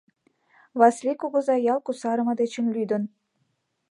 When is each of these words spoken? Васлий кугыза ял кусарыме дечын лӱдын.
Васлий 0.79 1.17
кугыза 1.21 1.55
ял 1.71 1.79
кусарыме 1.85 2.33
дечын 2.39 2.65
лӱдын. 2.75 3.03